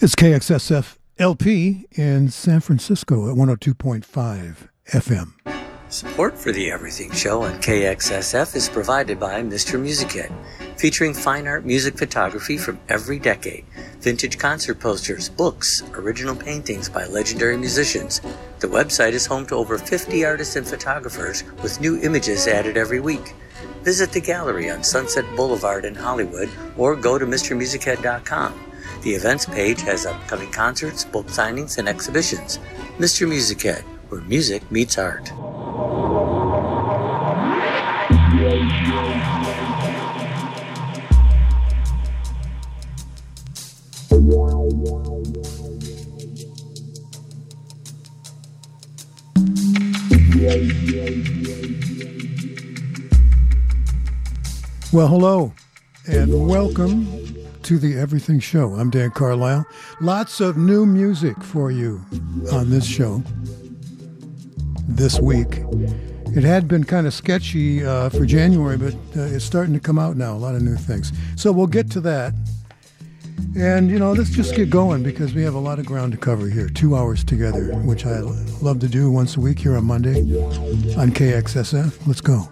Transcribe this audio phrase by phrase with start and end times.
[0.00, 5.32] It's KXSF LP in San Francisco at 102.5 FM.
[5.88, 9.80] Support for the Everything Show on KXSF is provided by Mr.
[9.80, 10.30] Music
[10.76, 13.64] featuring fine art music photography from every decade,
[13.98, 18.20] vintage concert posters, books, original paintings by legendary musicians.
[18.60, 23.00] The website is home to over 50 artists and photographers with new images added every
[23.00, 23.34] week.
[23.82, 28.67] Visit the gallery on Sunset Boulevard in Hollywood or go to MrMusicHead.com.
[29.08, 32.58] The events page has upcoming concerts, book signings, and exhibitions.
[32.98, 33.26] Mr.
[33.26, 35.32] Music Head, where music meets art.
[54.92, 55.54] Well, hello,
[56.06, 57.27] and welcome
[57.68, 58.76] to the Everything Show.
[58.76, 59.66] I'm Dan Carlisle.
[60.00, 62.00] Lots of new music for you
[62.50, 63.22] on this show
[64.88, 65.58] this week.
[66.34, 69.98] It had been kind of sketchy uh, for January, but uh, it's starting to come
[69.98, 70.32] out now.
[70.32, 71.12] A lot of new things.
[71.36, 72.32] So we'll get to that.
[73.54, 76.18] And, you know, let's just get going because we have a lot of ground to
[76.18, 76.70] cover here.
[76.70, 78.20] Two hours together, which I
[78.62, 80.20] love to do once a week here on Monday
[80.96, 82.06] on KXSF.
[82.06, 82.48] Let's go.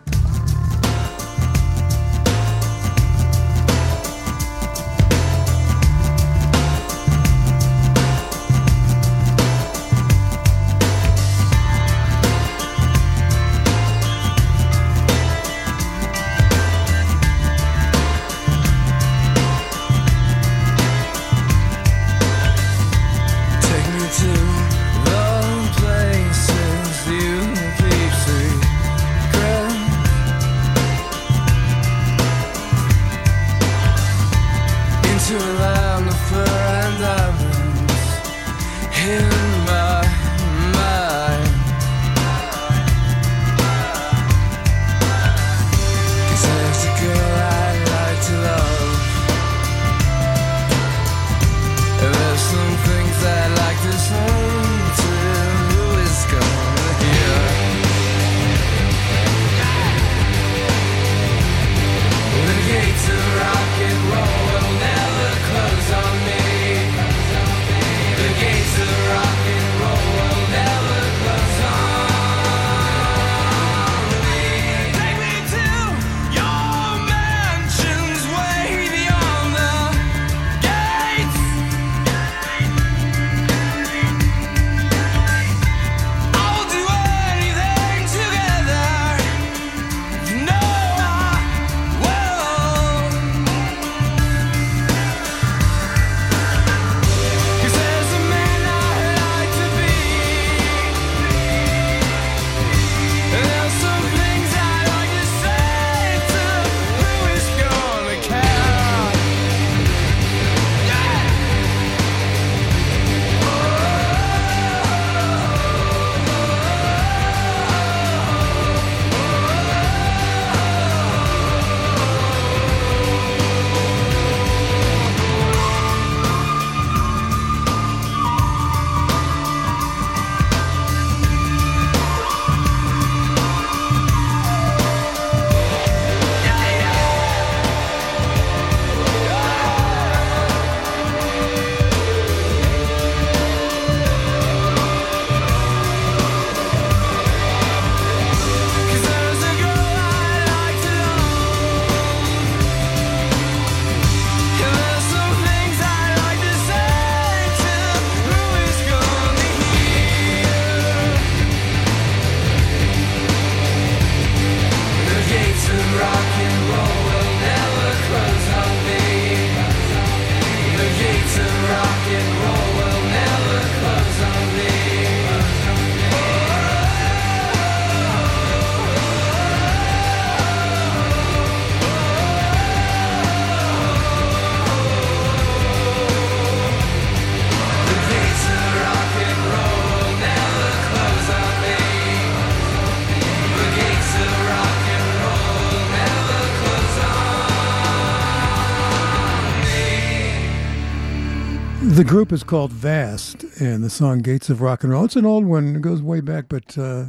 [202.06, 205.05] Group is called Vast, and the song Gates of Rock and Roll.
[205.05, 207.06] It's an old one, it goes way back, but uh,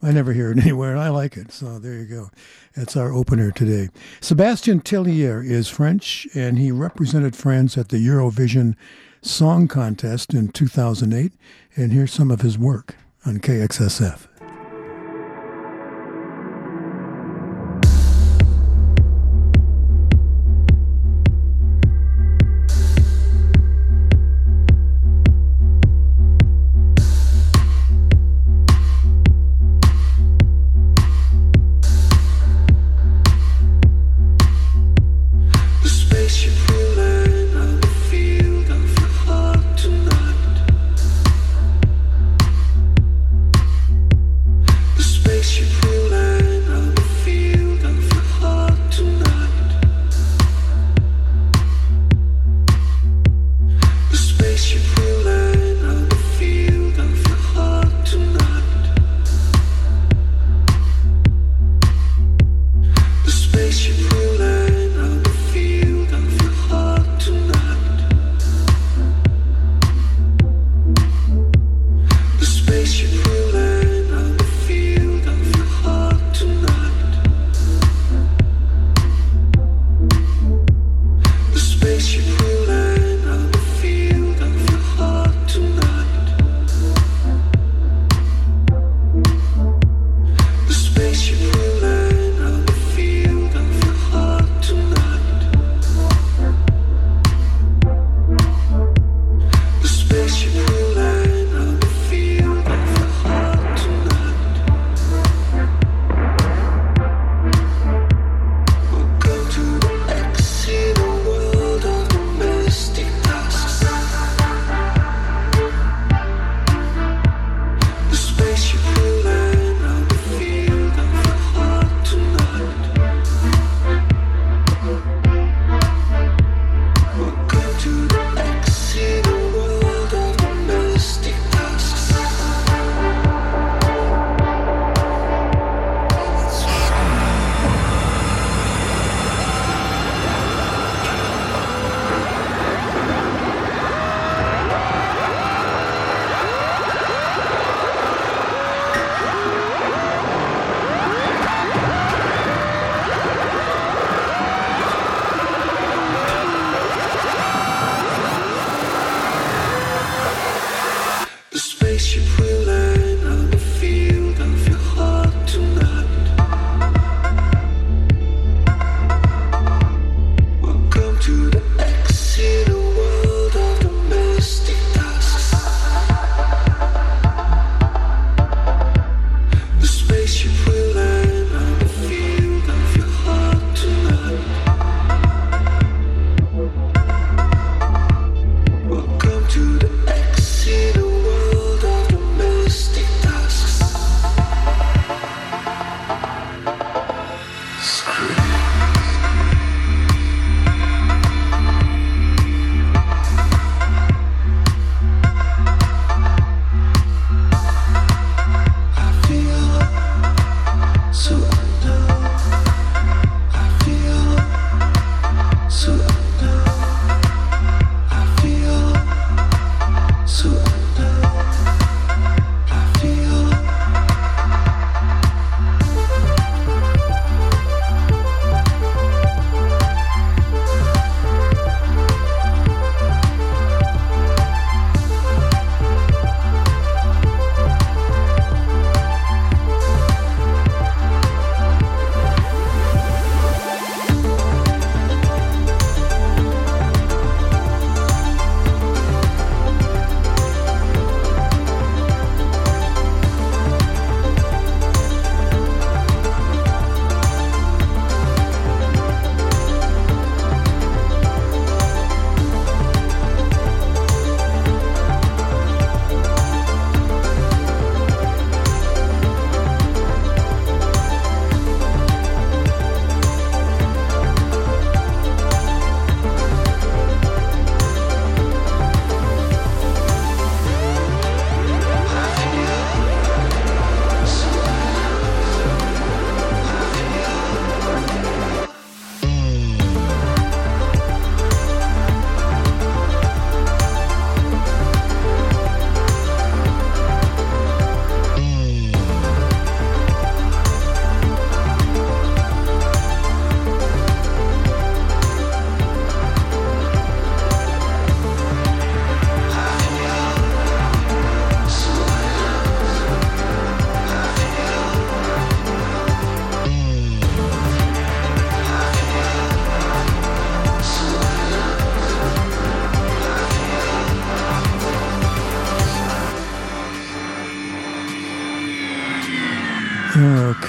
[0.00, 1.50] I never hear it anywhere, and I like it.
[1.50, 2.30] So there you go.
[2.76, 3.88] That's our opener today.
[4.20, 8.76] Sébastien Tellier is French, and he represented France at the Eurovision
[9.20, 11.32] Song Contest in 2008,
[11.74, 12.94] and here's some of his work
[13.24, 14.25] on KXSF.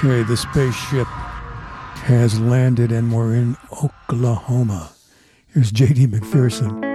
[0.07, 1.05] Okay, the spaceship
[2.05, 4.93] has landed and we're in Oklahoma.
[5.49, 6.86] Here's JD McPherson.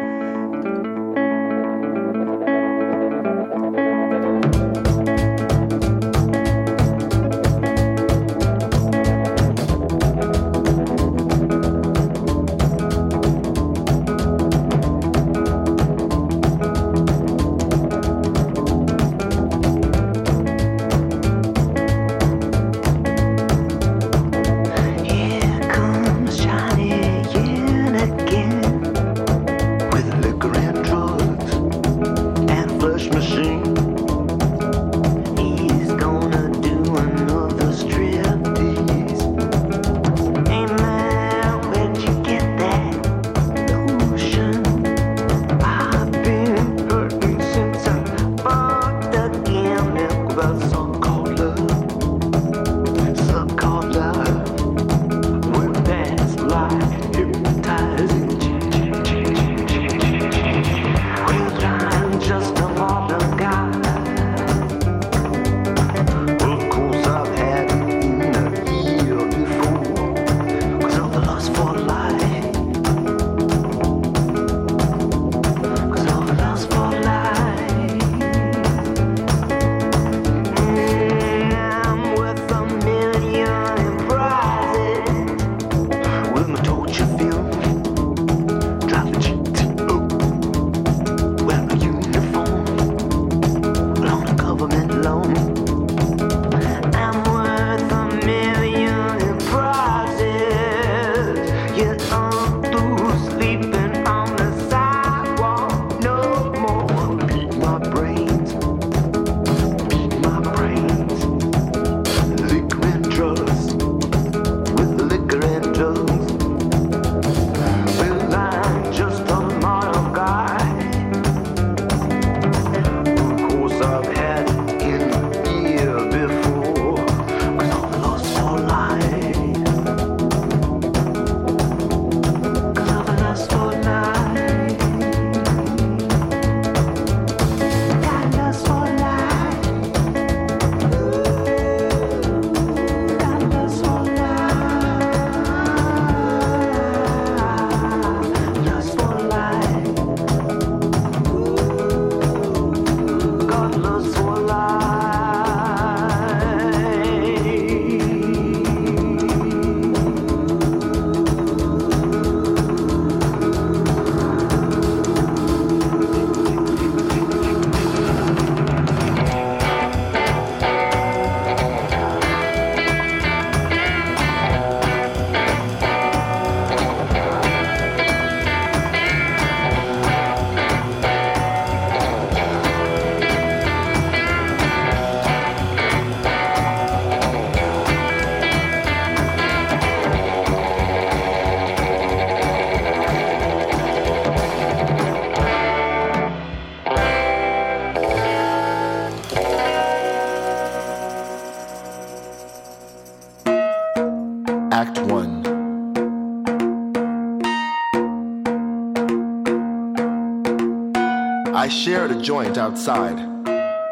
[211.73, 213.17] Shared a joint outside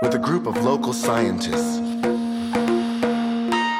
[0.03, 1.79] with a group of local scientists.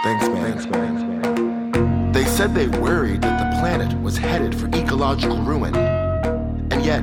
[0.03, 0.59] Thanks, man.
[0.59, 2.13] Thanks, man.
[2.13, 5.77] They said they worried that the planet was headed for ecological ruin.
[5.77, 7.03] And yet,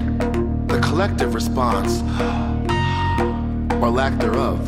[0.68, 2.01] the collective response,
[3.82, 4.68] or lack thereof,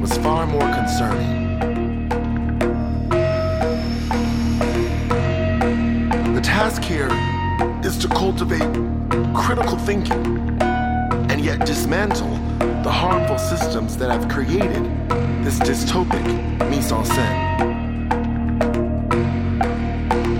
[0.00, 1.68] was far more concerning.
[6.34, 7.10] The task here
[7.88, 8.74] is to cultivate
[9.34, 10.58] critical thinking
[11.38, 12.36] and yet dismantle
[12.82, 14.84] the harmful systems that have created
[15.44, 16.20] this dystopic
[16.68, 17.38] mise en scène.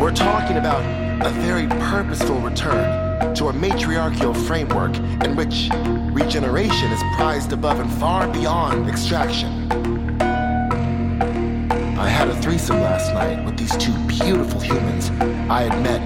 [0.01, 0.83] We're talking about
[1.25, 5.69] a very purposeful return to a matriarchal framework in which
[6.13, 9.71] regeneration is prized above and far beyond extraction.
[11.97, 15.11] I had a threesome last night with these two beautiful humans
[15.49, 16.01] I had met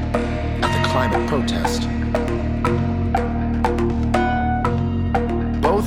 [0.63, 1.89] at the climate protest.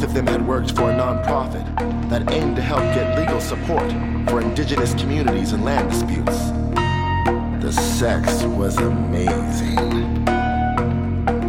[0.05, 1.65] Of them had worked for a nonprofit
[2.09, 3.89] that aimed to help get legal support
[4.29, 6.51] for indigenous communities and land disputes.
[7.59, 10.27] The sex was amazing.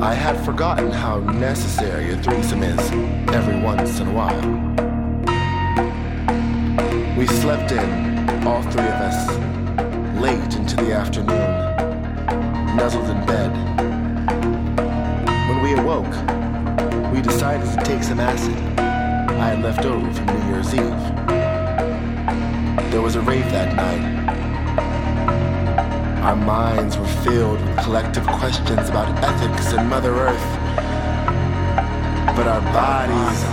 [0.01, 2.81] I had forgotten how necessary a threesome is
[3.35, 4.47] every once in a while.
[7.15, 11.47] We slept in all three of us, late into the afternoon,
[12.75, 13.53] nuzzled in bed.
[15.51, 16.36] When we awoke,
[17.27, 21.03] decided to take some acid I had left over from New Year's Eve.
[22.91, 24.05] There was a rave that night.
[26.23, 30.49] Our minds were filled with collective questions about ethics and Mother Earth.
[32.37, 33.45] But our bodies,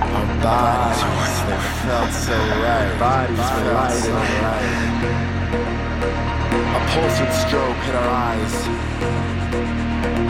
[0.00, 1.00] our bodies,
[1.48, 2.98] they felt so right.
[3.00, 4.80] Bodies were light and right.
[6.76, 9.69] A pulsing strobe hit our eyes.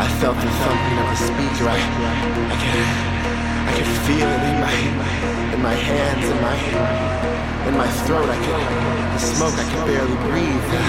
[0.00, 1.68] I felt the thumping of a speaker.
[1.68, 2.88] I, I could,
[3.68, 4.76] I could feel it in my,
[5.52, 6.56] in my hands, in my,
[7.68, 8.24] in my throat.
[8.24, 8.64] I could,
[9.12, 9.52] the smoke.
[9.60, 10.64] I could barely breathe.
[10.72, 10.80] The,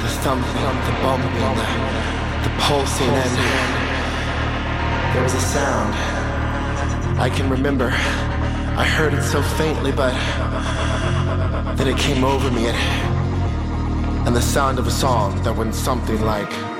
[0.00, 1.68] the thumping, the bumping, the,
[2.48, 3.34] the pulsing, and
[5.12, 5.92] there was a sound.
[7.20, 7.88] I can remember.
[8.80, 10.14] I heard it so faintly, but
[11.76, 16.22] then it came over me, and, and the sound of a song that went something
[16.22, 16.71] like.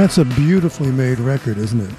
[0.00, 1.94] That's a beautifully made record, isn't it?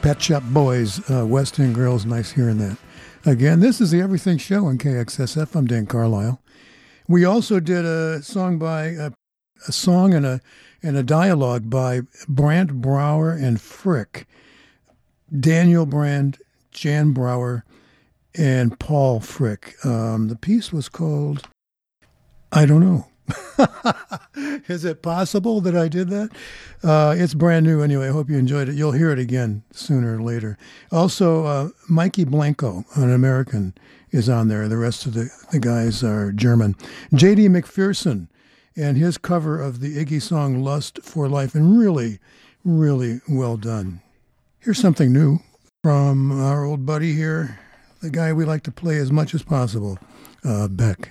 [0.00, 2.06] Pet Shop Boys, uh, West End Girls.
[2.06, 2.78] Nice hearing that.
[3.26, 5.56] Again, this is the Everything Show on KXSF.
[5.56, 6.40] I'm Dan Carlisle.
[7.08, 9.10] We also did a song by uh,
[9.66, 10.40] a song and a
[10.84, 14.28] and a dialogue by Brandt Brauer and Frick,
[15.36, 16.38] Daniel Brandt,
[16.70, 17.64] Jan Brauer,
[18.36, 19.74] and Paul Frick.
[19.84, 21.48] Um, the piece was called
[22.52, 23.09] I don't know.
[24.68, 26.30] Is it possible that I did that?
[26.82, 28.08] Uh, it's brand new anyway.
[28.08, 28.74] I hope you enjoyed it.
[28.74, 30.56] You'll hear it again sooner or later.
[30.90, 33.74] Also, uh, Mykki Blanco, an American,
[34.10, 34.68] is on there.
[34.68, 36.76] The rest of the, the guys are German.
[37.14, 37.48] J.D.
[37.48, 38.28] McPherson
[38.76, 42.18] and his cover of the Iggy song Lust for Life, and really,
[42.64, 44.00] really well done.
[44.58, 45.40] Here's something new
[45.82, 47.58] from our old buddy here,
[48.00, 49.98] the guy we like to play as much as possible,
[50.44, 51.10] uh, Beck.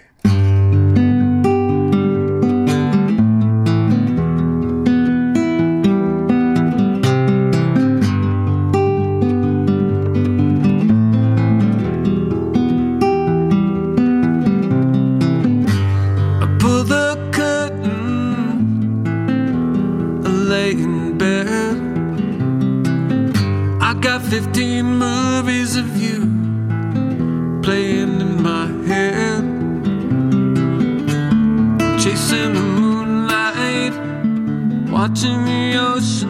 [24.30, 26.20] 15 movies of you
[27.64, 29.44] playing in my head.
[32.00, 33.94] Chasing the moonlight,
[34.92, 36.29] watching the ocean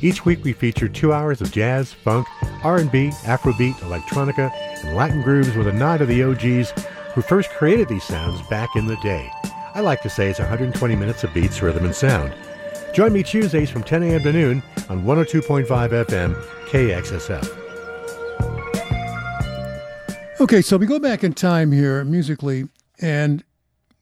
[0.00, 2.28] Each week we feature two hours of jazz, funk,
[2.62, 4.52] R&B, Afrobeat, electronica,
[4.84, 6.70] and Latin grooves with a nod to the OGs
[7.14, 9.28] who first created these sounds back in the day.
[9.74, 12.32] I like to say it's 120 minutes of beats, rhythm, and sound.
[12.94, 14.22] Join me Tuesdays from 10 a.m.
[14.22, 16.34] to noon on 102.5 FM
[16.68, 17.56] KXSF.
[20.40, 22.68] Okay, so we go back in time here musically,
[23.00, 23.42] and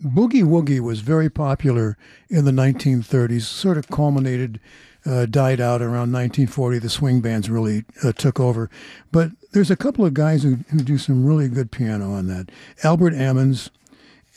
[0.02, 1.96] Boogie Woogie was very popular
[2.28, 4.60] in the 1930s, sort of culminated,
[5.06, 6.78] uh, died out around 1940.
[6.78, 8.68] The swing bands really uh, took over.
[9.12, 12.50] But there's a couple of guys who, who do some really good piano on that.
[12.82, 13.70] Albert Ammons,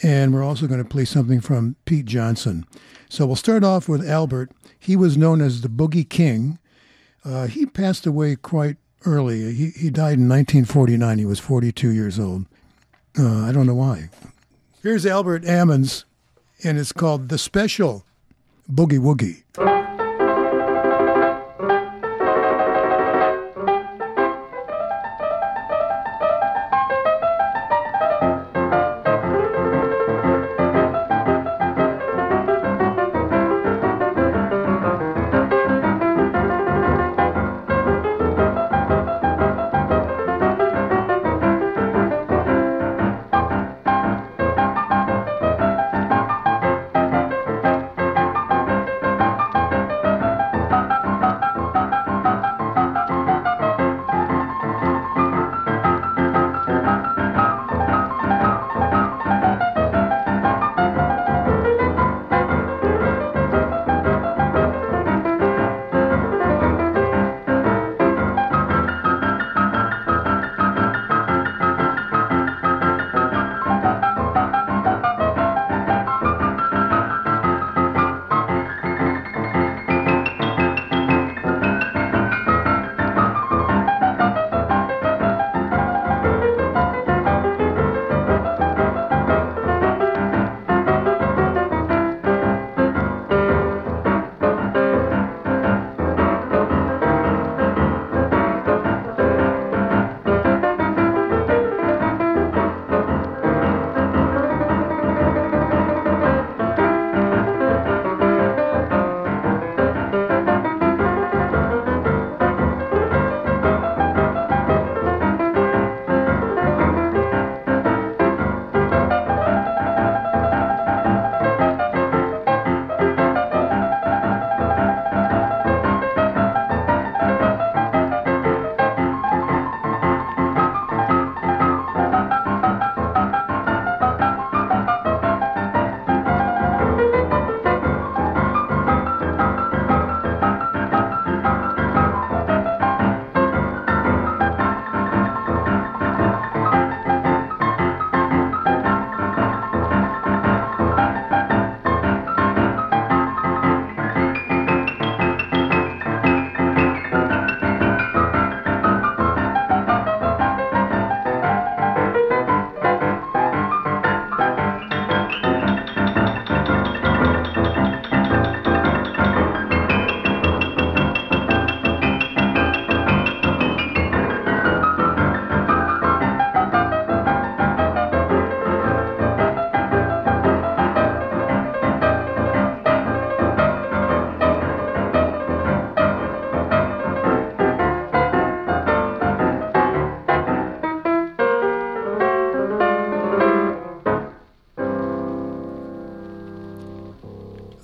[0.04, 2.66] and we're also going to play something from Pete Johnson.
[3.10, 4.52] So we'll start off with Albert.
[4.80, 6.60] He was known as the Boogie King.
[7.26, 9.54] Uh, he passed away quite early.
[9.54, 11.18] He, he died in 1949.
[11.18, 12.46] He was 42 years old.
[13.18, 14.10] Uh, I don't know why.
[14.84, 16.06] Here's Albert Ammons,
[16.64, 18.06] and it's called The Special
[18.72, 19.89] Boogie Woogie.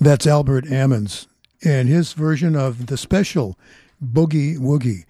[0.06, 1.26] That's Albert Ammons
[1.64, 3.58] and his version of the special
[4.00, 5.04] Boogie Woogie.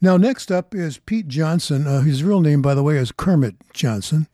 [0.00, 1.88] Now, next up is Pete Johnson.
[1.88, 4.28] Uh, his real name, by the way, is Kermit Johnson.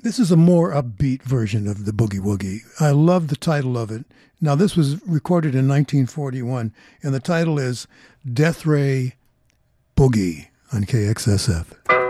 [0.00, 2.62] This is a more upbeat version of the Boogie Woogie.
[2.80, 4.04] I love the title of it.
[4.40, 7.86] Now, this was recorded in 1941, and the title is
[8.28, 9.14] Death Ray
[9.96, 12.03] Boogie on KXSF.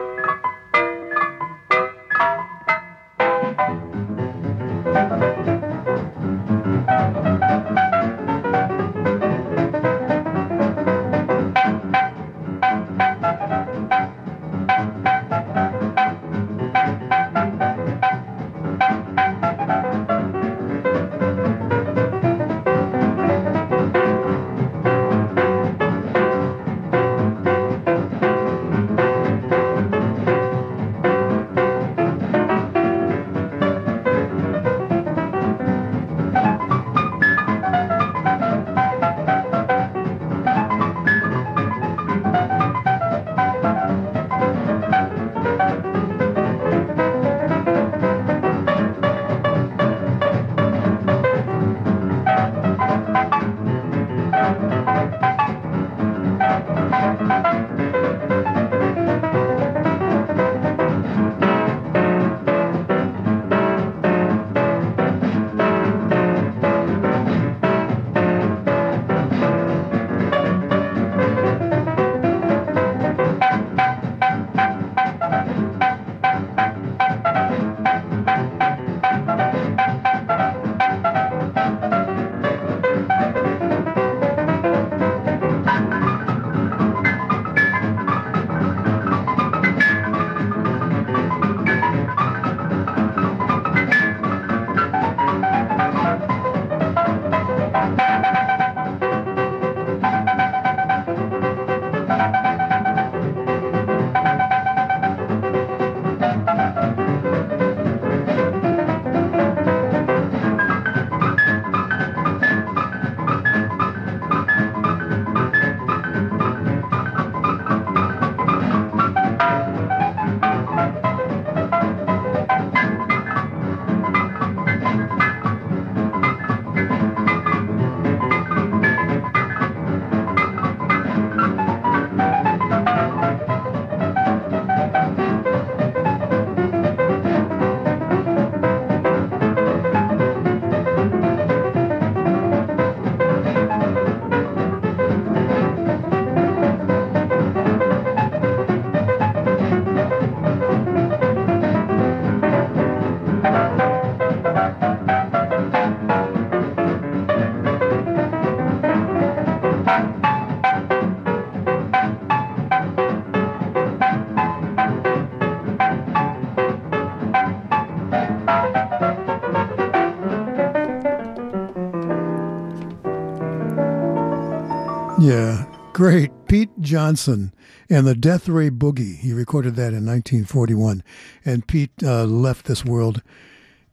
[175.94, 176.30] Great.
[176.48, 177.54] Pete Johnson
[177.88, 179.16] and the Death Ray Boogie.
[179.16, 181.02] He recorded that in 1941.
[181.44, 183.22] And Pete uh, left this world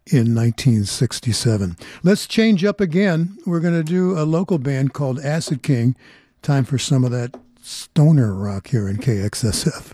[0.07, 1.77] in 1967.
[2.03, 3.37] Let's change up again.
[3.45, 5.95] We're going to do a local band called Acid King.
[6.41, 9.93] Time for some of that stoner rock here in KXSF.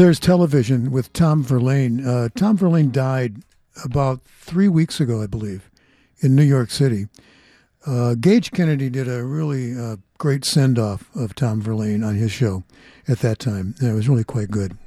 [0.00, 2.06] There's television with Tom Verlaine.
[2.06, 3.42] Uh, Tom Verlaine died
[3.84, 5.68] about three weeks ago, I believe,
[6.20, 7.08] in New York City.
[7.86, 12.32] Uh, Gage Kennedy did a really uh, great send off of Tom Verlaine on his
[12.32, 12.64] show
[13.08, 13.74] at that time.
[13.78, 14.78] And it was really quite good.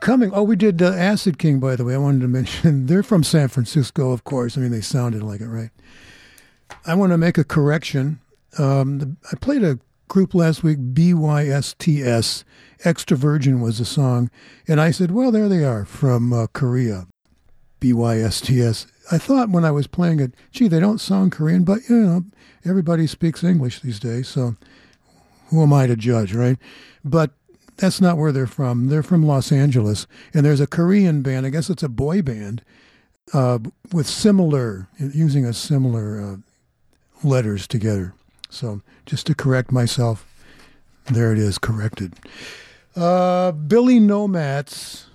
[0.00, 1.94] Coming, oh, we did uh, Acid King, by the way.
[1.94, 4.58] I wanted to mention they're from San Francisco, of course.
[4.58, 5.70] I mean, they sounded like it, right?
[6.84, 8.18] I want to make a correction.
[8.58, 9.78] Um, I played a
[10.10, 12.44] group last week, BYSTS.
[12.84, 14.30] Extra Virgin was the song.
[14.68, 17.06] And I said, well, there they are from uh, Korea,
[17.80, 18.86] BYSTS.
[19.10, 22.24] I thought when I was playing it, gee, they don't sound Korean, but, you know,
[22.64, 24.56] everybody speaks English these days, so
[25.48, 26.58] who am I to judge, right?
[27.04, 27.30] But
[27.76, 28.88] that's not where they're from.
[28.88, 30.06] They're from Los Angeles.
[30.34, 32.62] And there's a Korean band, I guess it's a boy band,
[33.32, 33.58] uh,
[33.92, 36.36] with similar, using a similar uh,
[37.26, 38.14] letters together.
[38.50, 40.26] So just to correct myself,
[41.06, 42.14] there it is, corrected.
[42.94, 45.06] Uh, Billy Nomates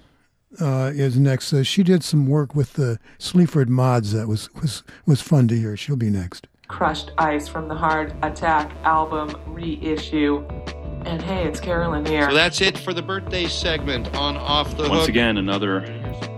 [0.59, 1.53] uh, is next.
[1.53, 5.57] Uh, she did some work with the Sleaford Mods that was, was, was fun to
[5.57, 5.75] hear.
[5.77, 6.47] She'll be next.
[6.67, 10.43] Crushed Ice from the Hard Attack album reissue.
[11.05, 12.27] And hey, it's Carolyn here.
[12.27, 15.09] So that's it for the birthday segment on Off the Once Hook.
[15.09, 15.83] again, another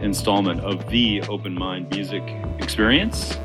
[0.01, 2.21] installment of the Open Mind Music
[2.59, 3.37] Experience.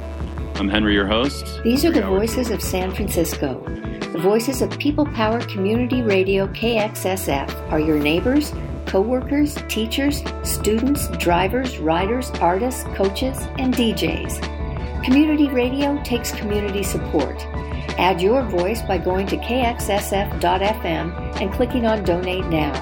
[0.57, 1.61] I'm Henry, your host.
[1.65, 3.65] These are the voices of San Francisco.
[4.13, 8.53] The voices of People Power Community Radio KXSF are your neighbors,
[8.87, 15.05] co-workers, teachers, students, drivers, riders, artists, coaches, and DJs.
[15.05, 17.45] Community radio takes community support.
[17.99, 20.41] Add your voice by going to kxsf.fm
[21.41, 22.73] and clicking on Donate Now.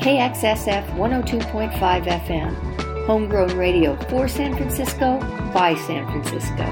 [0.00, 2.89] KXSF 102.5 FM.
[3.06, 5.18] Homegrown radio for San Francisco,
[5.52, 6.64] by San Francisco.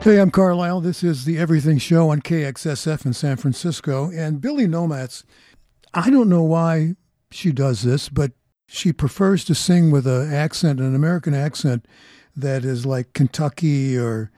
[0.00, 0.80] Hey, I'm Carlisle.
[0.80, 4.10] This is the Everything Show on KXSF in San Francisco.
[4.10, 5.24] And Billy Nomates,
[5.92, 6.94] I don't know why
[7.30, 8.32] she does this, but
[8.66, 11.86] she prefers to sing with an accent, an American accent
[12.36, 14.30] that is like Kentucky or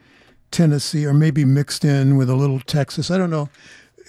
[0.49, 3.09] Tennessee or maybe mixed in with a little Texas.
[3.09, 3.49] I don't know.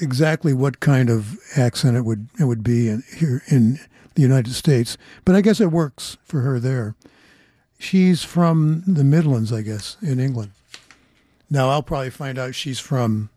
[0.01, 3.79] exactly what kind of accent it would it would be in, here in
[4.15, 6.95] the United States, but I guess it works for her there.
[7.79, 10.53] She's from the Midlands, I guess, in England.
[11.51, 13.31] Now I'll probably find out she's from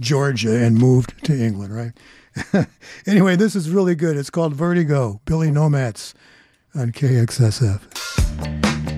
[0.00, 2.66] Georgia and moved to England, right?
[3.06, 4.16] anyway, this is really good.
[4.16, 6.14] It's called Vertigo, Billy Nomates
[6.74, 8.91] on KXSF.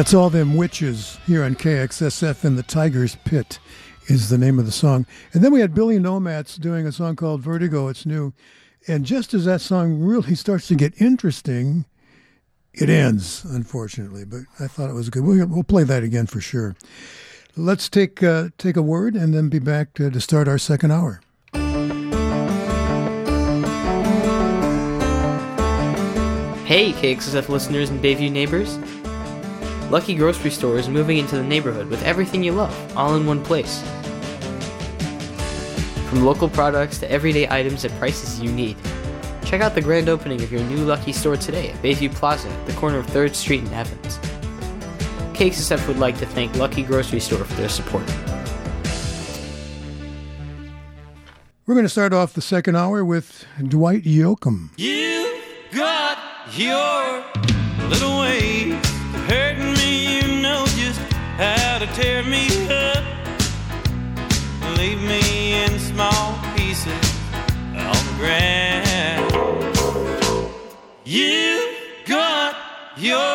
[0.00, 3.58] That's All Them Witches here on KXSF in the Tiger's Pit
[4.06, 5.04] is the name of the song.
[5.34, 8.32] And then we had Billy Nomates doing a song called Vertigo, It's New.
[8.88, 11.84] And just as that song really starts to get interesting,
[12.72, 14.24] it ends, unfortunately.
[14.24, 15.22] But I thought it was good.
[15.22, 16.76] We'll, we'll play that again for sure.
[17.54, 20.92] Let's take, uh, take a word and then be back to, to start our second
[20.92, 21.20] hour.
[26.64, 28.78] Hey, KXSF listeners and Bayview neighbors.
[29.90, 33.42] Lucky Grocery Store is moving into the neighborhood with everything you love, all in one
[33.42, 33.82] place.
[36.08, 38.76] From local products to everyday items at prices you need.
[39.44, 42.66] Check out the grand opening of your new Lucky store today at Bayview Plaza at
[42.68, 44.20] the corner of 3rd Street and Evans.
[45.34, 48.04] Cakes KXSF would like to thank Lucky Grocery Store for their support.
[51.66, 54.70] We're going to start off the second hour with Dwight Yoakam.
[54.76, 55.40] You
[55.72, 56.16] got
[56.56, 57.24] your
[57.88, 58.86] little way of
[59.28, 59.79] hurting
[61.40, 63.02] how to tear me up.
[64.62, 67.06] and Leave me in small pieces
[67.74, 69.32] on the ground.
[71.04, 71.76] You
[72.06, 72.54] got
[72.98, 73.32] your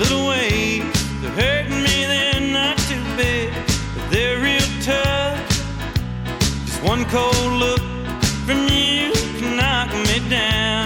[0.00, 0.82] little ways
[1.24, 3.52] of hurting me, they're not too big,
[3.94, 5.38] but they're real tough.
[6.66, 7.82] Just one cold look
[8.44, 10.83] from you can knock me down.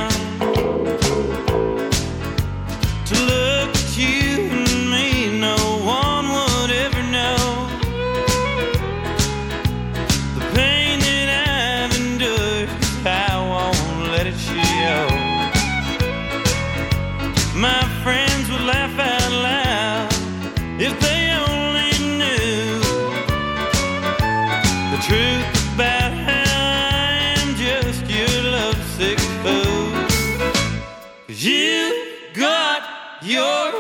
[33.29, 33.72] Your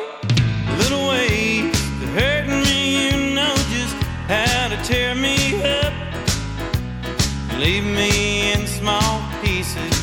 [0.76, 1.72] little ways
[2.02, 3.94] of hurting me, you know just
[4.28, 5.92] how to tear me up.
[7.58, 9.94] Leave me in small pieces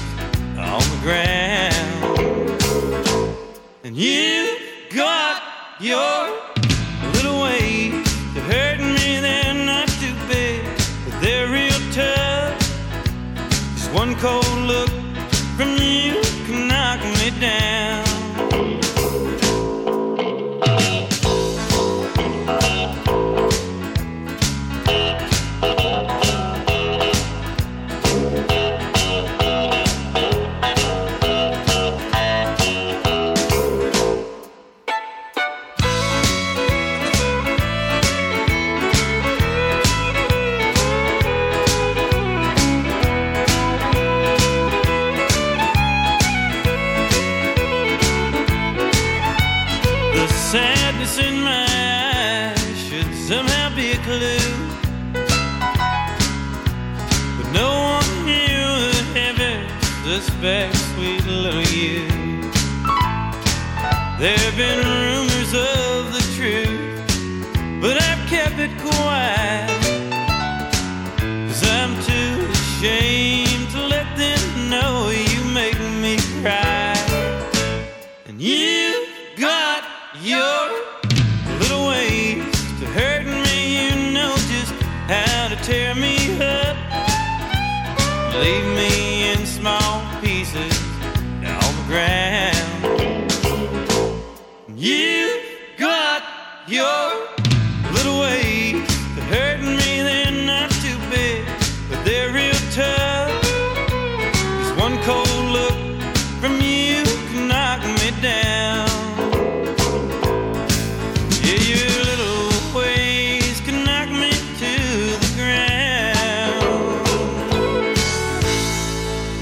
[0.58, 2.64] on the ground.
[3.84, 4.58] And you
[4.90, 5.44] got
[5.80, 6.15] your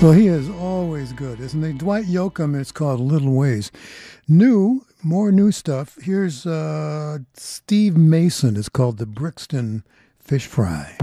[0.04, 1.72] Well, he is always good, isn't he?
[1.72, 3.72] Dwight Yoakam, it's called Little Ways.
[4.28, 5.97] New, more new stuff.
[6.01, 8.58] Here's uh, Steve Mason.
[8.58, 9.86] It's called the Brixton
[10.20, 10.97] Fish Fry.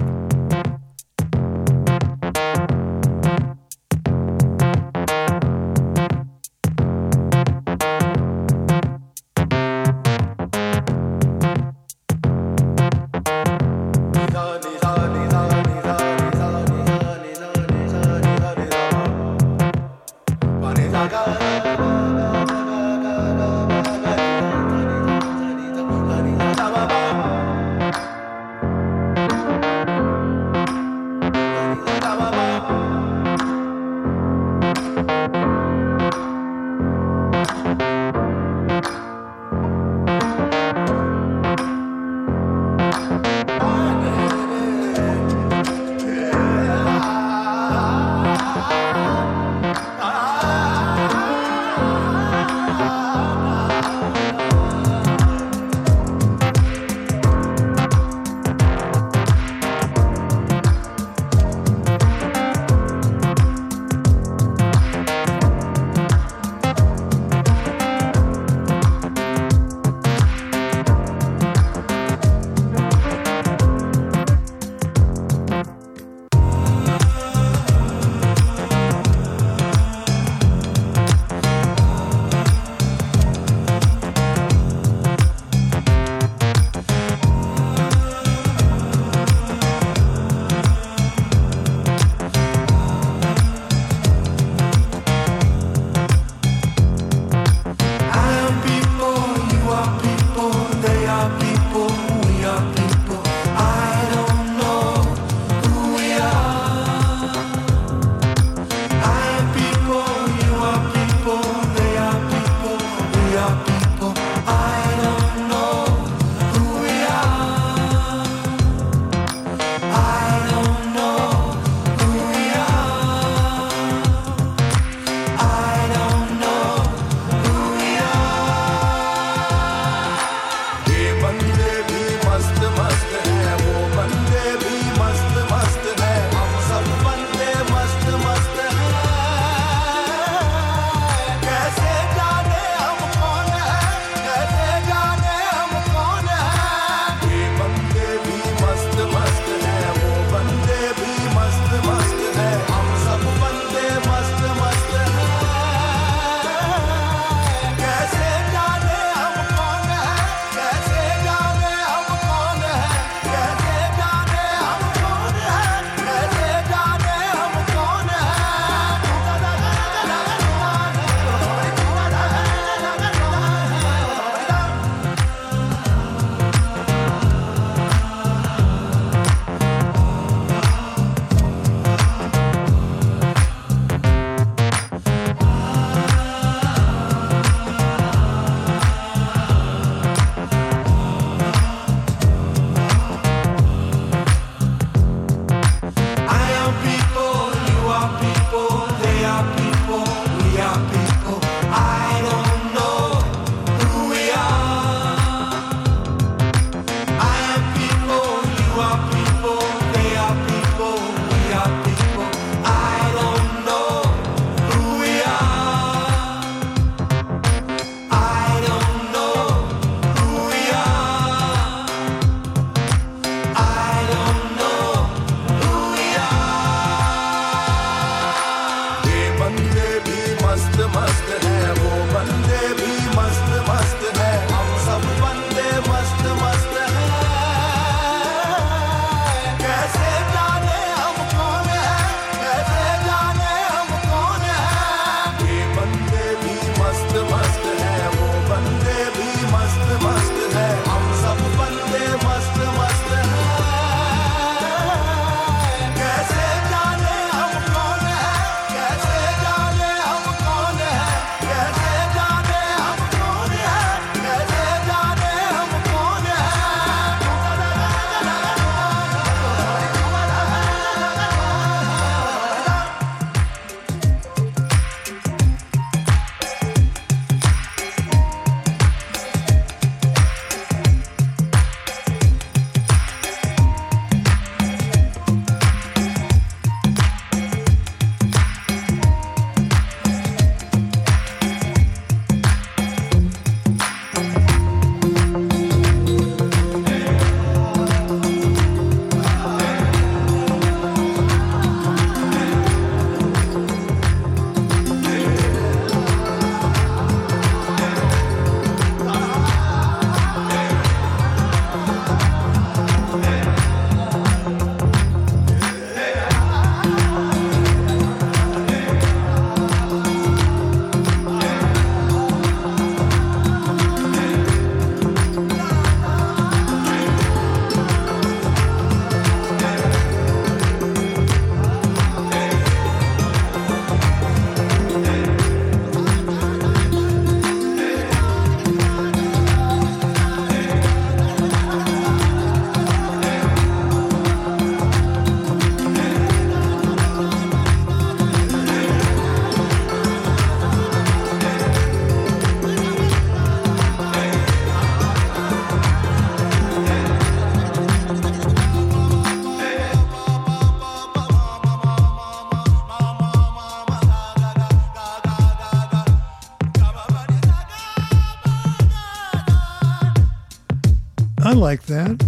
[371.61, 372.27] Like that.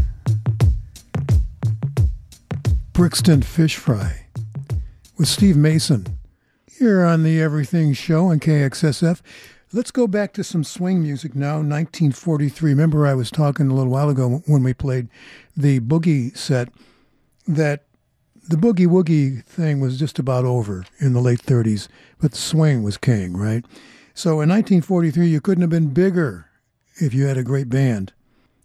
[2.93, 4.27] Brixton Fish Fry
[5.17, 6.19] with Steve Mason
[6.67, 9.23] here on the Everything Show on KXSF.
[9.73, 11.55] Let's go back to some swing music now.
[11.55, 12.71] 1943.
[12.73, 15.09] Remember, I was talking a little while ago when we played
[15.57, 16.69] the boogie set
[17.47, 17.85] that
[18.47, 21.89] the boogie woogie thing was just about over in the late 30s,
[22.21, 23.65] but swing was king, right?
[24.13, 26.51] So in 1943, you couldn't have been bigger
[26.97, 28.13] if you had a great band.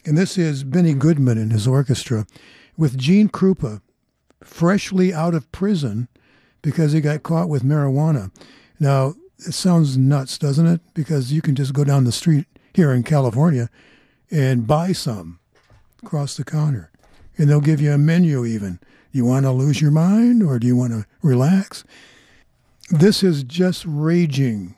[0.08, 2.26] And this is Benny Goodman and his orchestra
[2.78, 3.82] with Gene Krupa,
[4.42, 6.08] freshly out of prison
[6.62, 8.32] because he got caught with marijuana.
[8.80, 10.80] Now, it sounds nuts, doesn't it?
[10.94, 13.70] Because you can just go down the street here in California
[14.32, 15.42] and buy some
[16.02, 16.90] across the counter.
[17.38, 18.80] And they'll give you a menu even.
[19.12, 21.84] You want to lose your mind or do you want to relax?
[22.90, 24.78] This is just raging,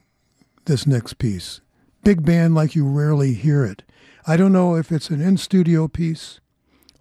[0.65, 1.61] this next piece.
[2.03, 3.83] Big band like you rarely hear it.
[4.29, 6.39] I don't know if it's an in studio piece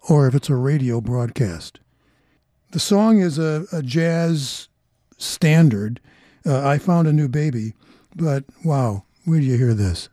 [0.09, 1.79] or if it's a radio broadcast.
[2.71, 4.67] The song is a, a jazz
[5.15, 5.99] standard.
[6.43, 7.75] Uh, I found a new baby,
[8.15, 10.09] but wow, where do you hear this?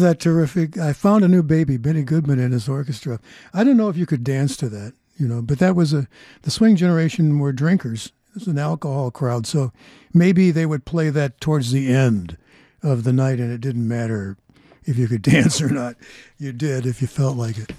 [0.00, 0.78] That terrific?
[0.78, 3.20] I found a new baby, Benny Goodman and his orchestra.
[3.52, 6.08] I don't know if you could dance to that, you know, but that was a
[6.42, 8.12] the swing generation were drinkers.
[8.30, 9.72] It was an alcohol crowd, so
[10.14, 12.38] maybe they would play that towards the end
[12.82, 14.36] of the night, and it didn't matter
[14.84, 15.96] if you could dance or not.
[16.38, 17.72] You did if you felt like it.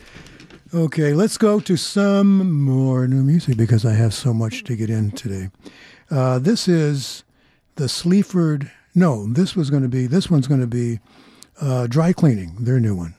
[0.74, 4.90] Okay, let's go to some more new music because I have so much to get
[4.90, 5.52] in today.
[6.10, 7.24] Uh, this is
[7.76, 8.72] the Sleaford.
[8.96, 10.08] No, this was going to be.
[10.08, 11.00] This one's going to be
[11.62, 12.56] uh, dry cleaning.
[12.60, 13.16] Their new one.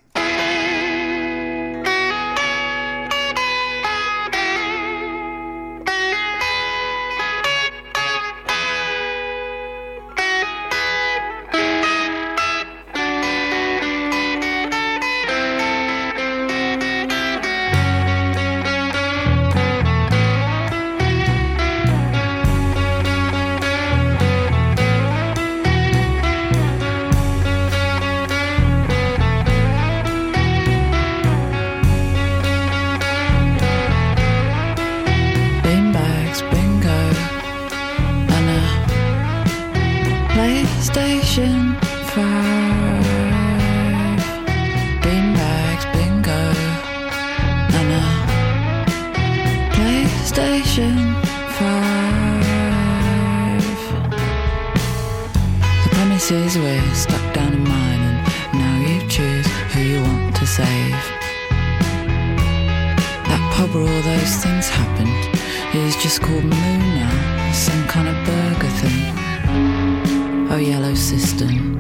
[70.64, 71.73] Yellow cistern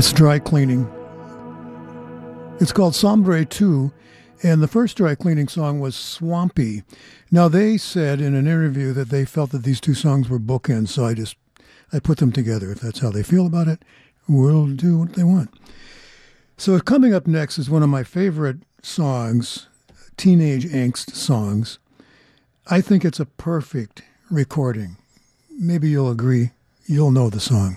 [0.00, 0.90] That's dry cleaning.
[2.58, 3.92] It's called Sombre 2,
[4.42, 6.84] and the first dry cleaning song was Swampy.
[7.30, 10.88] Now, they said in an interview that they felt that these two songs were bookends,
[10.88, 11.36] so I just
[11.92, 12.72] I put them together.
[12.72, 13.82] If that's how they feel about it,
[14.26, 15.50] we'll do what they want.
[16.56, 19.68] So, coming up next is one of my favorite songs,
[20.16, 21.78] teenage angst songs.
[22.68, 24.96] I think it's a perfect recording.
[25.58, 26.52] Maybe you'll agree.
[26.86, 27.76] You'll know the song.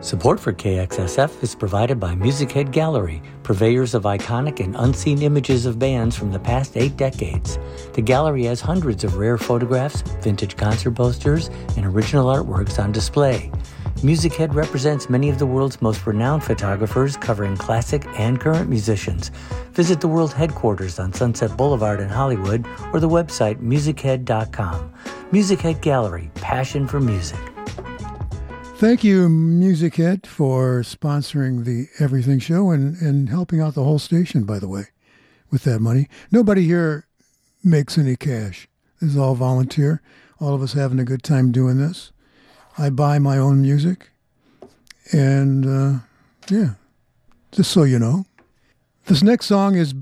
[0.00, 5.66] Support for KXSF is provided by Music Head Gallery, purveyors of iconic and unseen images
[5.66, 7.58] of bands from the past eight decades.
[7.94, 13.50] The gallery has hundreds of rare photographs, vintage concert posters, and original artworks on display.
[14.04, 19.32] Music Head represents many of the world's most renowned photographers covering classic and current musicians.
[19.72, 24.92] Visit the world headquarters on Sunset Boulevard in Hollywood or the website musichead.com.
[25.32, 27.40] Music Head Gallery, passion for music.
[28.78, 33.98] Thank you, Music Head, for sponsoring the Everything Show and, and helping out the whole
[33.98, 34.84] station, by the way,
[35.50, 36.08] with that money.
[36.30, 37.08] Nobody here
[37.64, 38.68] makes any cash.
[39.00, 40.00] This is all volunteer.
[40.40, 42.12] All of us having a good time doing this.
[42.78, 44.10] I buy my own music.
[45.10, 45.98] And uh,
[46.48, 46.74] yeah,
[47.50, 48.26] just so you know.
[49.06, 49.92] This next song is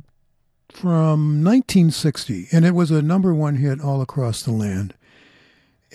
[0.71, 4.93] from 1960, and it was a number one hit all across the land.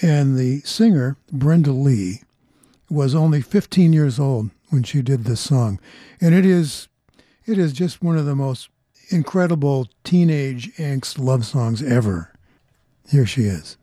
[0.02, 2.22] And the singer, Brenda Lee,
[2.92, 5.80] was only 15 years old when she did this song.
[6.20, 6.88] And it is
[7.46, 8.70] it is just one of the most
[9.10, 12.34] incredible teenage angst love songs ever.
[13.10, 13.78] Here she is.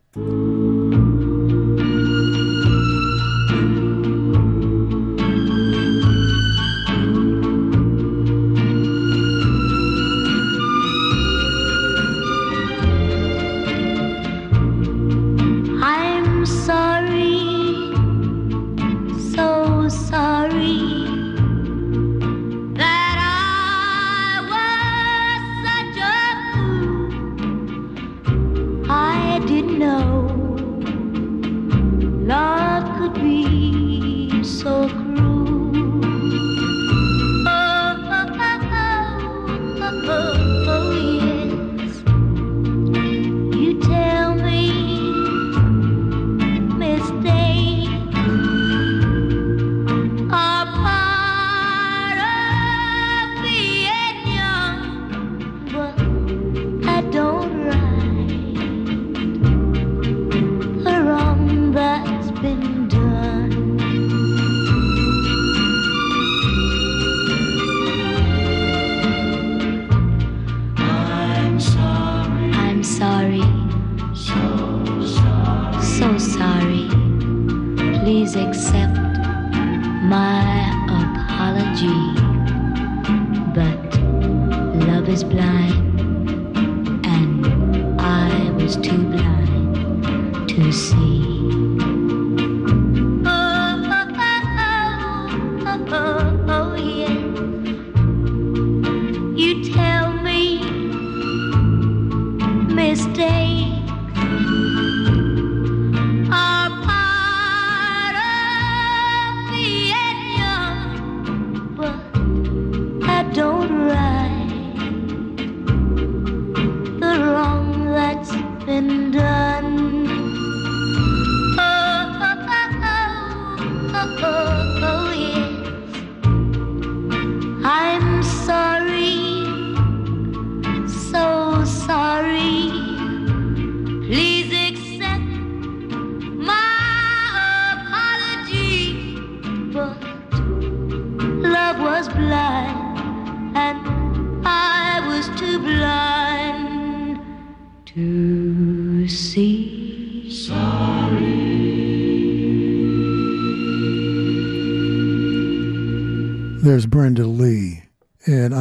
[85.23, 85.68] Blind,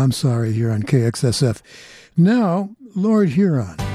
[0.09, 1.61] I'm sorry here on KXSF.
[2.17, 3.88] Now, Lord Huron.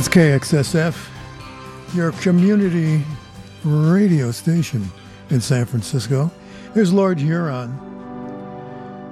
[0.00, 1.08] It's KXSF,
[1.94, 3.04] your community
[3.62, 4.90] radio station
[5.28, 6.30] in San Francisco.
[6.72, 7.68] There's Lord Huron.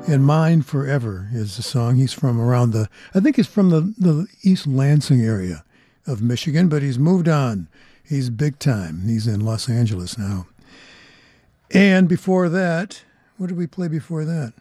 [0.09, 1.97] And Mine Forever is the song.
[1.97, 5.63] He's from around the, I think he's from the, the East Lansing area
[6.07, 7.69] of Michigan, but he's moved on.
[8.03, 9.03] He's big time.
[9.03, 10.47] He's in Los Angeles now.
[11.71, 13.03] And before that,
[13.37, 14.55] what did we play before that?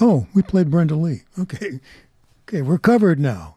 [0.00, 1.24] Oh, we played Brenda Lee.
[1.38, 1.80] Okay.
[2.48, 3.56] Okay, we're covered now.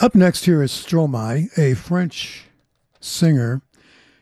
[0.00, 2.44] Up next here is Stromae, a French
[3.00, 3.62] singer.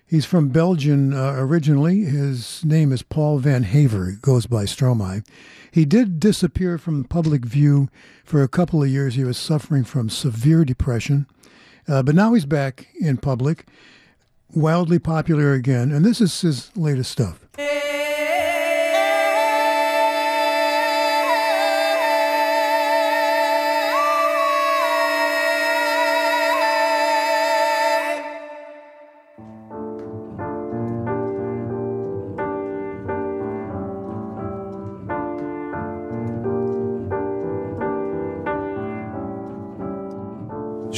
[0.06, 2.04] He's from Belgium uh, originally.
[2.04, 4.12] His name is Paul Van Haver.
[4.22, 5.22] Goes by Stromae.
[5.70, 7.90] He did disappear from public view
[8.24, 9.16] for a couple of years.
[9.16, 11.26] He was suffering from severe depression.
[11.86, 13.66] Uh, but now he's back in public,
[14.54, 15.92] wildly popular again.
[15.92, 17.40] And this is his latest stuff.
[17.58, 17.95] Je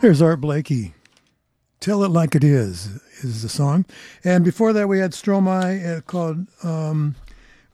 [0.00, 0.94] There's Art Blakey.
[1.78, 2.86] Tell It Like It Is
[3.20, 3.84] is the song.
[4.24, 7.16] And before that, we had Stromae uh, called, um,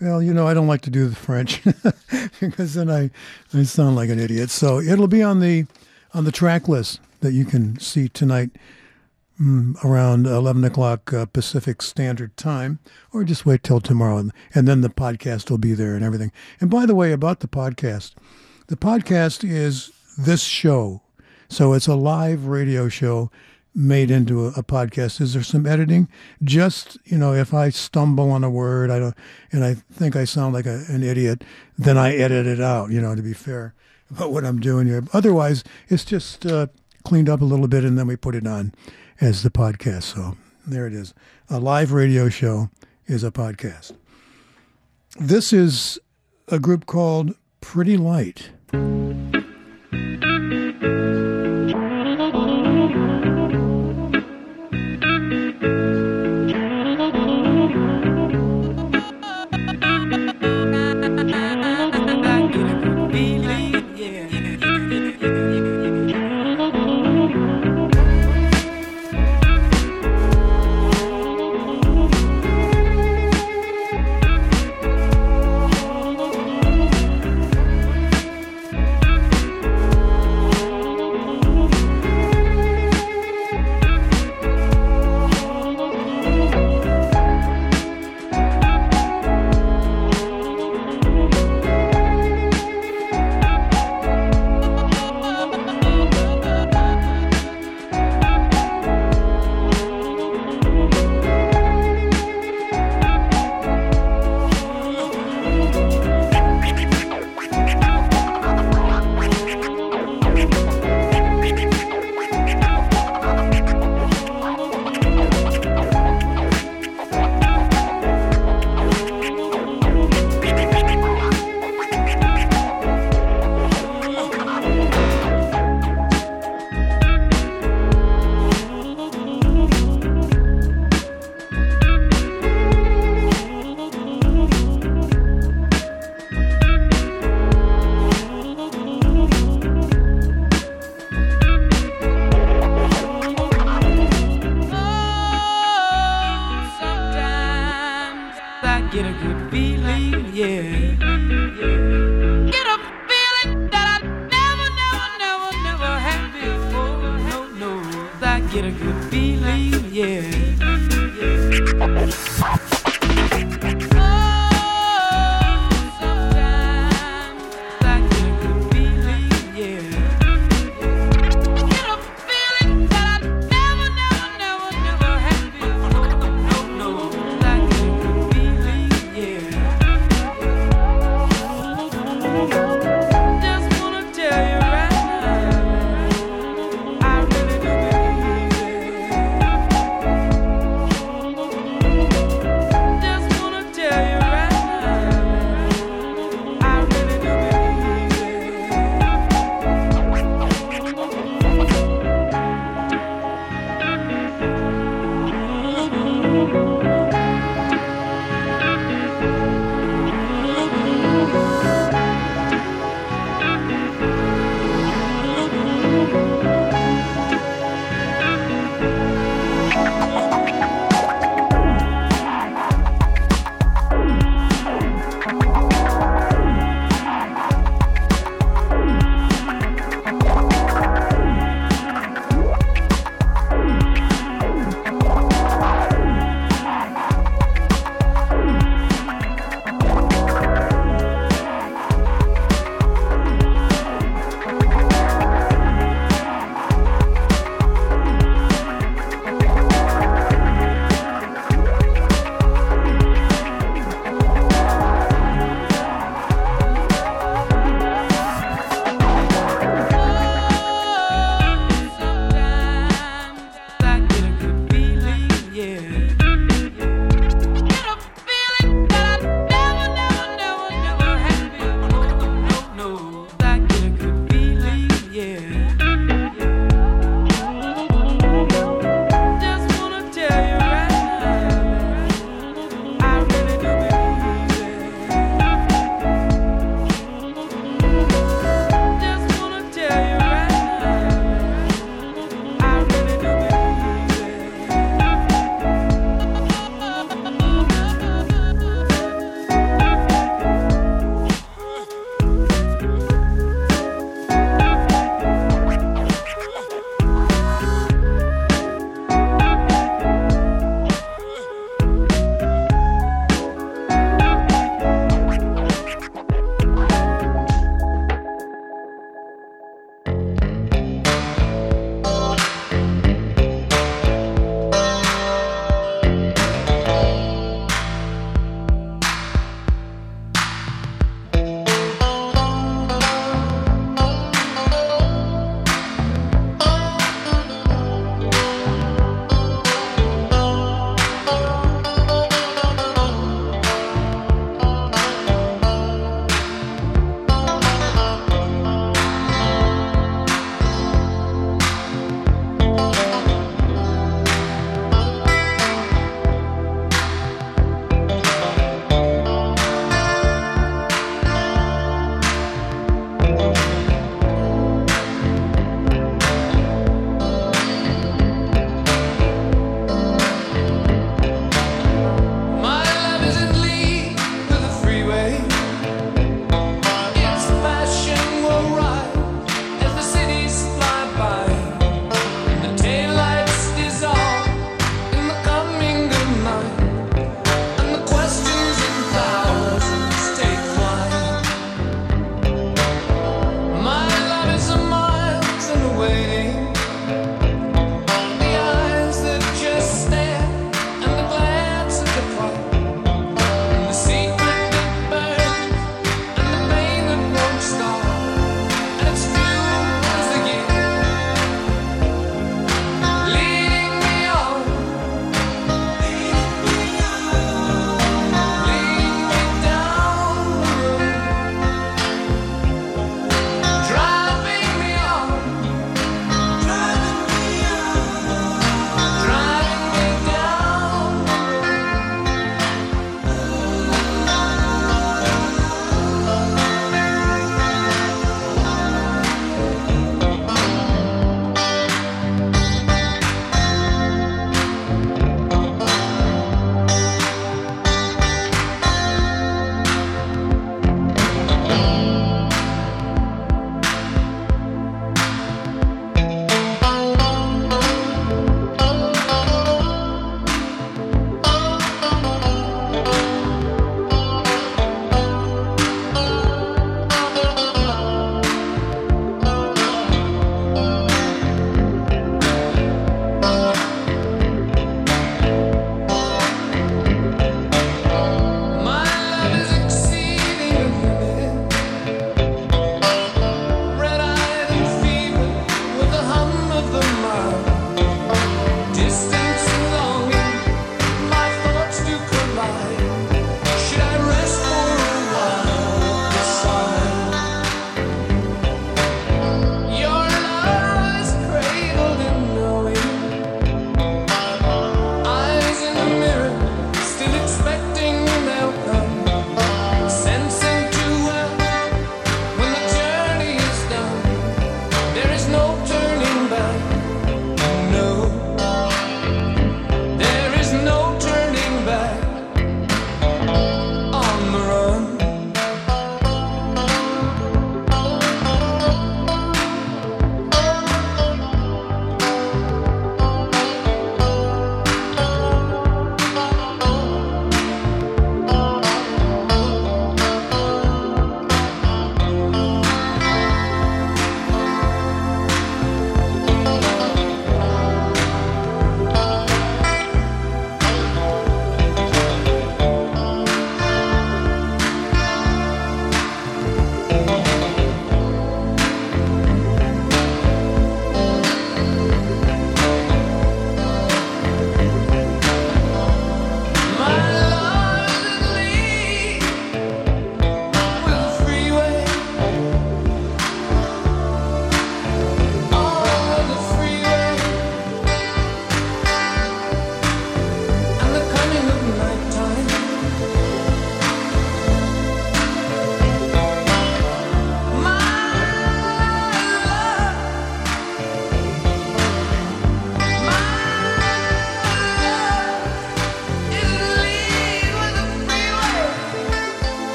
[0.00, 1.60] well, you know, I don't like to do the French
[2.40, 3.10] because then I,
[3.52, 4.48] I sound like an idiot.
[4.48, 5.66] So it'll be on the
[6.14, 8.52] on the track list that you can see tonight
[9.38, 12.78] mm, around 11 o'clock uh, Pacific Standard Time,
[13.12, 14.16] or just wait till tomorrow.
[14.16, 16.32] And, and then the podcast will be there and everything.
[16.58, 18.14] And by the way, about the podcast,
[18.68, 21.02] the podcast is this show.
[21.54, 23.30] So it's a live radio show
[23.76, 25.20] made into a, a, podcast.
[25.20, 26.08] Is there some editing?
[26.42, 29.14] Just you know, if I stumble on a word, I don't,
[29.52, 31.44] and I think I sound like a, an idiot,
[31.78, 32.90] then I edit it out.
[32.90, 33.72] You know, to be fair
[34.10, 35.04] about what I'm doing here.
[35.12, 36.66] Otherwise, it's just uh,
[37.04, 38.74] cleaned up a little bit, and then we put it on
[39.20, 40.02] as the podcast.
[40.02, 40.36] So
[40.66, 41.14] there it is.
[41.48, 42.68] A live radio show
[43.06, 43.92] is a podcast.
[45.20, 46.00] This is
[46.48, 48.50] a group called Pretty Light.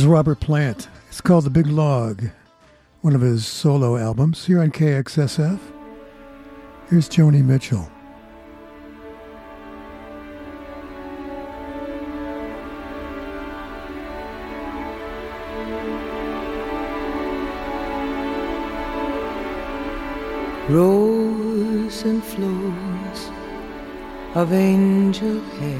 [0.00, 0.88] There's Robert Plant.
[1.08, 2.30] It's called The Big Log,
[3.02, 5.60] one of his solo albums here on KXSF.
[6.88, 7.86] Here's Joni Mitchell.
[20.70, 23.30] rows and flows
[24.34, 25.79] of angel hair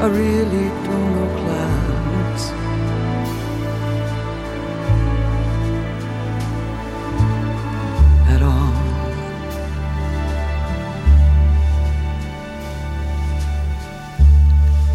[0.00, 2.44] I really don't know clouds.
[8.32, 8.74] At all.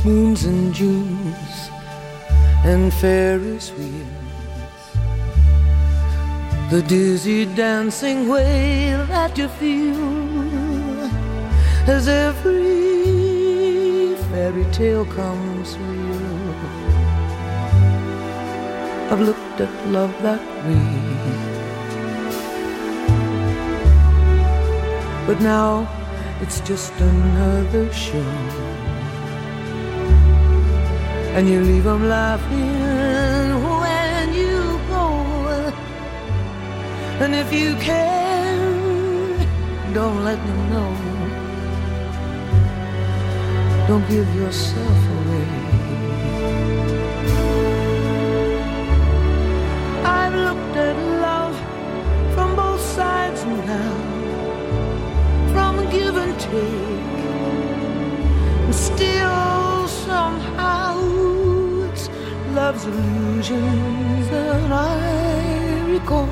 [0.05, 1.69] Moons and Junes
[2.63, 4.07] and Ferris wheels.
[6.71, 9.99] The dizzy dancing way that you feel
[11.89, 12.93] as every
[14.44, 16.56] fairy tale comes real.
[19.10, 20.90] I've looked at love that way.
[25.28, 25.88] But now
[26.41, 28.34] it's just another show.
[31.36, 33.49] And you leave them laughing
[33.84, 34.60] when you
[34.94, 35.06] go.
[37.24, 38.64] And if you can,
[39.94, 41.02] don't let them know.
[43.94, 45.48] Don't give yourself away.
[50.03, 50.98] I've looked at
[51.28, 51.56] love
[52.34, 53.94] from both sides now,
[55.53, 57.20] from give and take,
[58.65, 60.98] and still somehow
[61.91, 62.10] it's
[62.56, 66.30] love's illusions that I recall.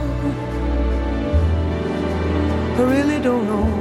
[2.80, 3.81] I really don't know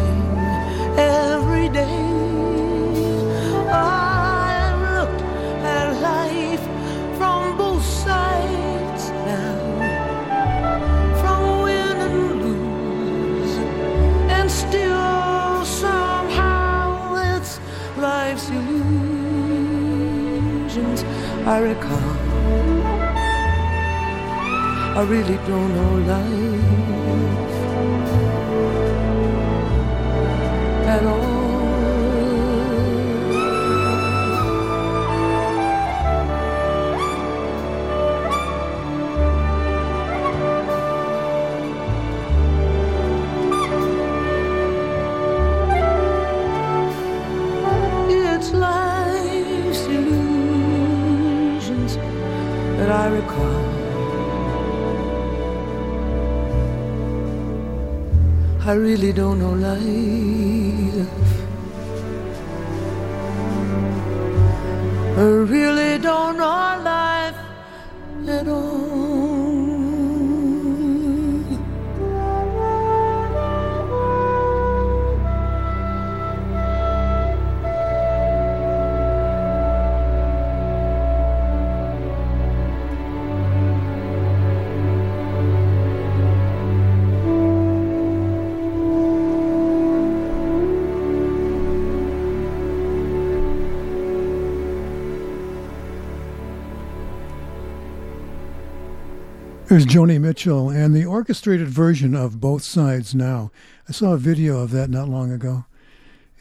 [21.51, 22.11] I recall.
[24.99, 26.50] I really don't know life
[58.71, 60.20] I really don't know life.
[99.71, 103.51] There's Joni Mitchell and the orchestrated version of Both Sides Now.
[103.87, 105.63] I saw a video of that not long ago,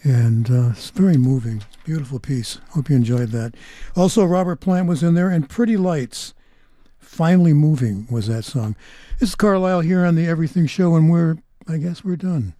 [0.03, 1.63] and uh, it's very moving.
[1.85, 2.59] Beautiful piece.
[2.71, 3.55] Hope you enjoyed that.
[3.95, 6.35] Also, Robert Plant was in there, and Pretty Lights.
[6.99, 8.75] Finally Moving was that song.
[9.21, 11.37] This is Carlisle here on the Everything Show, and we're,
[11.69, 12.55] I guess we're done.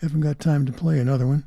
[0.00, 1.46] Haven't got time to play another one,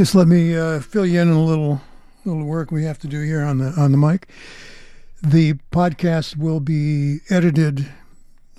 [0.00, 1.82] Just let me uh, fill you in on a little
[2.24, 4.30] little work we have to do here on the on the mic.
[5.22, 7.86] The podcast will be edited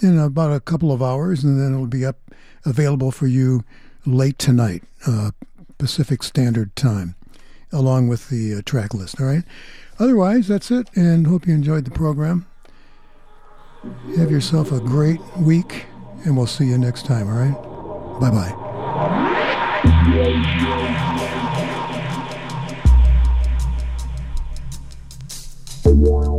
[0.03, 2.19] in about a couple of hours, and then it'll be up
[2.63, 3.63] available for you
[4.05, 5.31] late tonight, uh,
[5.80, 7.15] Pacific Standard Time,
[7.72, 9.19] along with the uh, track list.
[9.19, 9.43] All right.
[9.97, 12.45] Otherwise, that's it, and hope you enjoyed the program.
[14.15, 15.88] Have yourself a great week,
[16.23, 17.27] and we'll see you next time.
[17.27, 17.59] All right.
[18.22, 18.30] Bye
[20.69, 20.77] bye.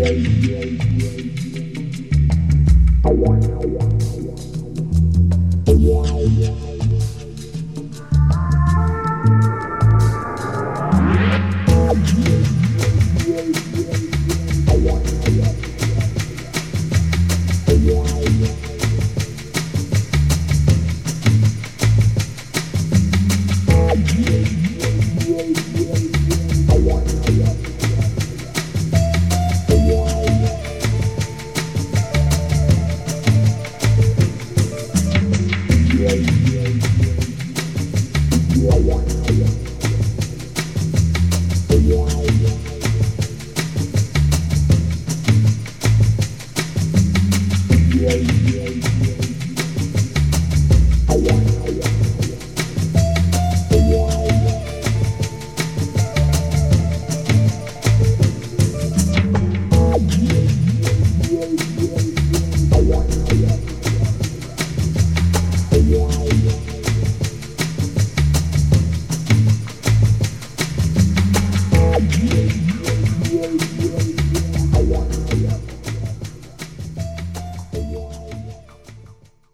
[0.00, 0.30] Yeah.